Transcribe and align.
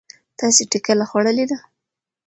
تاسې 0.39 0.63
ټکله 0.71 1.03
خوړلې 1.09 1.45
ده؟ 1.51 1.57